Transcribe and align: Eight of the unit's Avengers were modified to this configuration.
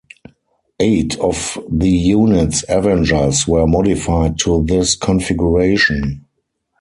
Eight 0.79 1.15
of 1.19 1.59
the 1.69 1.87
unit's 1.91 2.65
Avengers 2.67 3.47
were 3.47 3.67
modified 3.67 4.39
to 4.39 4.65
this 4.65 4.95
configuration. 4.95 6.25